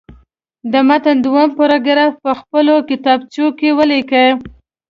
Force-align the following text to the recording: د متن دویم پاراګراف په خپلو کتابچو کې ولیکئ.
د 0.71 0.73
متن 0.87 1.17
دویم 1.25 1.49
پاراګراف 1.59 2.13
په 2.23 2.31
خپلو 2.39 2.75
کتابچو 2.89 3.45
کې 3.57 3.69
ولیکئ. 3.77 4.27